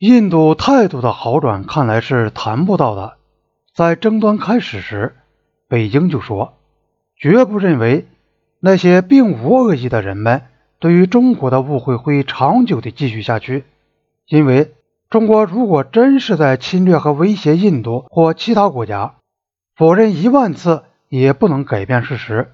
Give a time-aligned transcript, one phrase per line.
[0.00, 3.18] 印度态度的好转看来是谈不到的。
[3.74, 5.14] 在争端开始时，
[5.68, 6.54] 北京就说，
[7.18, 8.08] 绝不认为
[8.60, 10.40] 那些并无恶意的人们
[10.78, 13.64] 对于中国的误会会长久的继续下去，
[14.26, 14.72] 因为
[15.10, 19.16] 中国如果真是在侵略和威胁印度或其他国家，
[19.76, 22.50] 否认一万次也不能改变事实。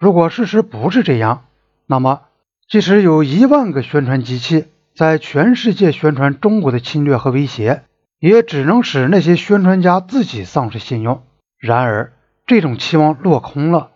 [0.00, 1.44] 如果事实不是这样，
[1.86, 2.22] 那么
[2.68, 4.66] 即使有一万个宣传机器。
[4.96, 7.82] 在全世界宣传中国的侵略和威胁，
[8.18, 11.22] 也只能使那些宣传家自己丧失信用。
[11.58, 12.14] 然而，
[12.46, 13.90] 这种期望落空了。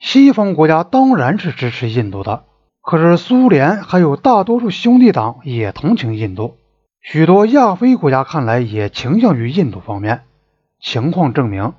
[0.00, 2.42] 西方国家当然是支持印度的，
[2.80, 6.56] 可是苏联还有大多数兄弟党也同情印度，
[7.00, 10.22] 许多亚非国家看来也倾向于印度方面。
[10.80, 11.74] 情况证明，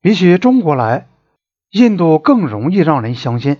[0.00, 1.08] 比起中国来，
[1.70, 3.56] 印度更容易让人相信。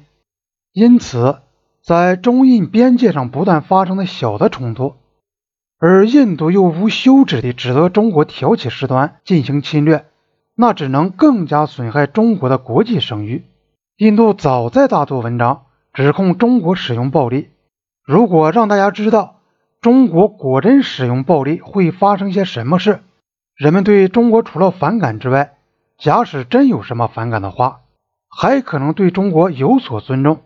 [0.73, 1.41] 因此。
[1.83, 4.95] 在中印边界上不断发生的小的冲突，
[5.79, 10.05] 而印度又无休止地指责中国挑起事端进行侵略，
[10.55, 13.45] 那只能更加损害中国的国际声誉。
[13.97, 17.49] 印度早在大做文章，指控中国使用暴力。
[18.05, 19.37] 如果让大家知道
[19.81, 23.01] 中国果真使用暴力会发生些什么事，
[23.57, 25.55] 人们对中国除了反感之外，
[25.99, 27.81] 假使真有什么反感的话，
[28.29, 30.41] 还可能对中国有所尊重。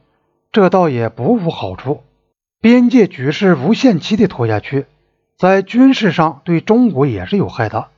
[0.54, 2.04] 这倒也不无好处。
[2.60, 4.86] 边界局势无限期的拖下去，
[5.36, 7.88] 在军事上对中国也是有害的。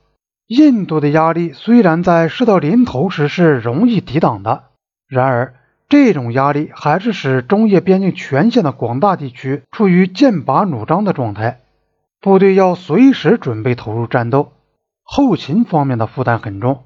[0.47, 4.65] 印度的压力虽然在事到临头时是容易抵挡的，
[5.07, 5.55] 然而
[5.91, 11.61] 这种压力还是使中越边境全线的广大地区处于剑拔弩张的状态，
[12.23, 14.53] 部队要随时准备投入战斗，
[15.03, 16.85] 后勤方面的负担很重，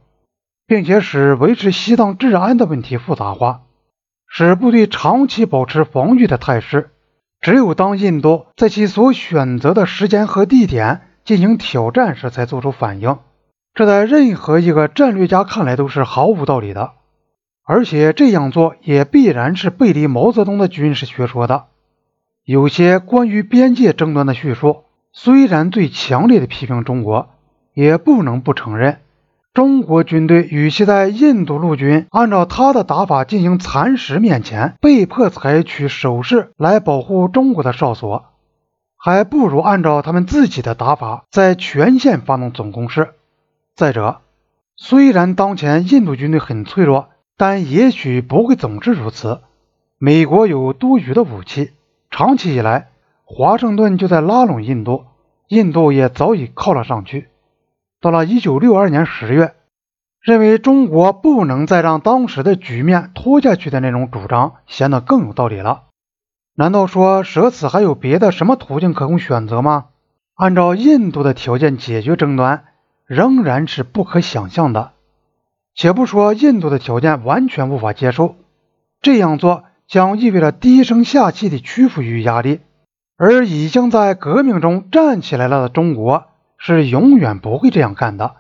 [0.67, 3.61] 并且使维持西藏治安的问题复杂化。
[4.33, 6.91] 使部队长期保持防御的态势，
[7.41, 13.19] 只有当印度在其所选择的时间和地点进行挑战时才做出反应。
[13.75, 16.93] 这在任何一个战略家看来都是毫无道理的，
[17.67, 21.65] 而且这样做也必然是背离毛泽东的军事学说的。
[22.45, 27.31] 有些关于边界争端的叙述，虽然最强烈的批评中国，
[27.75, 29.01] 也不能不承认。
[29.61, 38.25] 中国军队与其在印度陆军按照他的打法进行蚕食面前，被迫采取守势来保护中国的哨所，
[38.97, 43.11] 还不如按照他们自己的打法在全线发动总攻势。
[43.77, 44.23] 再者，
[44.77, 49.41] 虽然当前印度军队很脆弱，但也许不会总是如此。
[49.99, 51.73] 美国有多余的武器，
[52.11, 52.89] 长期以来，
[53.27, 55.05] 华盛顿就在拉拢印度，
[55.49, 57.29] 印度也早已靠了上去。
[58.01, 59.55] 到了一九六二年十月，
[60.23, 65.83] 认为中国不能再让当时的局面拖下去的那种主张显得更有道理了。
[66.57, 69.87] 难道说舍此还有别的什么途径可供选择吗？
[70.35, 72.65] 按照印度的条件解决争端，
[73.05, 74.93] 仍然是不可想象的。
[75.75, 78.37] 且不说印度的条件完全无法接受，
[79.03, 82.61] 这样做将意味着低声下气的屈服于压力，
[83.19, 86.25] 而已经在革命中站起来了的中国。
[86.61, 88.37] 是永远不会这样干的。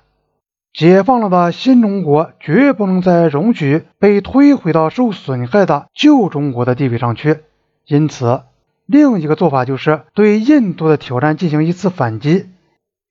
[0.72, 7.41] 解放了的新中国绝不能再容许被推回到受损害的旧中国的地位上去。
[7.86, 8.42] 因此，
[8.86, 12.47] 另一个做法就是对印度的挑战进行一次反击。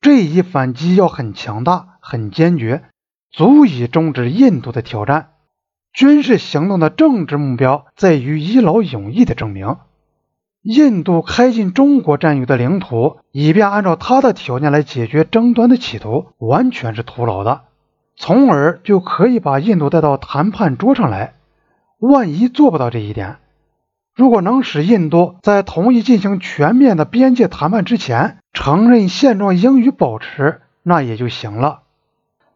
[0.00, 2.84] 这一反击要很强大、很坚决，
[3.30, 5.32] 足以终止印度的挑战。
[5.92, 9.76] 军事行动的政治目标在于一劳永逸的证明。
[10.62, 17.62] 印度开进中国占有的领土，以便按照他的条件来解决争端的企图，完全是徒劳的。
[18.16, 21.32] 从而就可以把印度带到谈判桌上来。
[21.98, 23.36] 万一做不到这一点，
[24.14, 31.80] 如果能使印度在同意进行全面的边界谈判之前承认现状应予保持，那也就行了。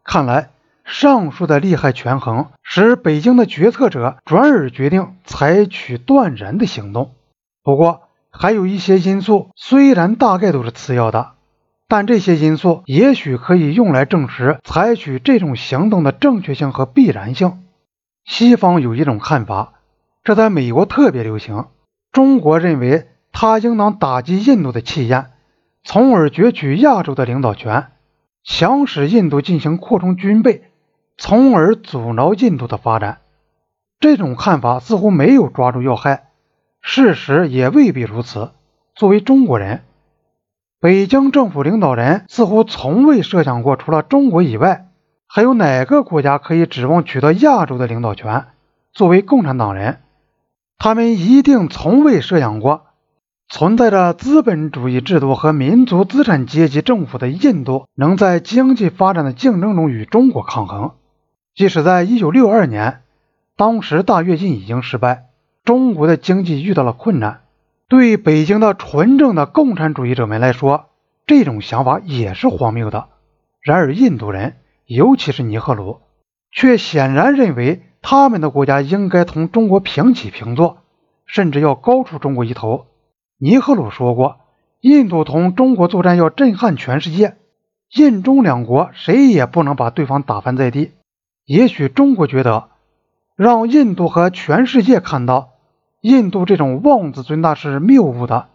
[0.03, 0.49] 看来，
[0.83, 7.11] 上述的利害权衡使北京的决策者转而决定采取断然的行动。
[7.65, 11.31] 不过，还有一些因素，虽然大概都是次要的，
[11.87, 17.63] 但这些因素也许可以用来证实采取这种行动的正确性和必然性。
[18.23, 19.73] 西方有一种看法，
[20.23, 21.65] 这在美国特别流行。
[22.11, 25.31] 中国认为，他应当打击印度的气焰，
[25.83, 27.87] 从而攫取亚洲的领导权，
[28.43, 30.65] 强使印度进行扩充军备，
[31.17, 33.21] 从而阻挠印度的发展。
[33.99, 36.27] 这种看法似乎没有抓住要害。
[36.87, 38.51] 事实也未必如此。
[38.93, 39.81] 作为中国人，
[40.79, 44.87] 北京政府领导人似乎从未设想过，除了中国以外，
[45.25, 48.45] 还有哪个国家可以指望取得亚洲的领导权。
[48.93, 49.97] 作为共产党人，
[50.77, 52.85] 他们一定从未设想过，
[53.49, 60.91] 存在着资本主义制度和民族资产阶级政府的印度，能在经济发展的竞争中与中国抗衡。
[61.55, 63.01] 即使在1962年，
[63.57, 65.25] 当时大跃进已经失败，
[65.65, 67.41] 中国的经济遇到了困难，
[67.89, 70.89] 对北京的纯正的共产主义者们来说，
[71.25, 73.09] 这种想法也是荒谬的。
[73.61, 76.01] 然而，印度人，尤其是尼赫鲁，
[76.51, 80.77] 却显然认为他们的国家应该同中国平起平坐，
[81.25, 82.85] 甚至要高出中国一头。
[83.39, 84.37] 尼赫鲁说过
[84.81, 87.37] ：“印度同中国作战要震撼全世界，
[87.95, 90.91] 印中两国谁也不能把对方打翻在地。”
[91.43, 92.69] 也许中国觉得，
[93.35, 95.53] 让印度和全世界看到
[96.05, 98.45] 印度这种妄自尊大是谬误的，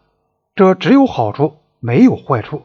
[0.54, 2.62] 这只有好处没有坏处。